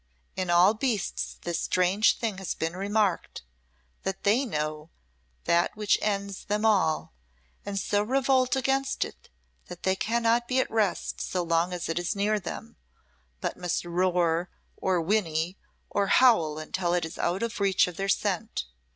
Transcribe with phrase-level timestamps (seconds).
[0.35, 3.43] In all beasts this strange thing has been remarked
[4.01, 4.89] that they know
[5.43, 7.13] that which ends them all,
[7.67, 9.29] and so revolt against it
[9.67, 12.77] that they cannot be at rest so long as it is near them,
[13.41, 18.09] but must roar, or whinny, or howl until 'tis out of the reach of their
[18.09, 18.65] scent.